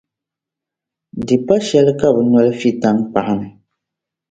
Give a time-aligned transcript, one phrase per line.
[1.25, 3.47] di pa shɛli ka bɛ no li fi taŋkpaɣu ni.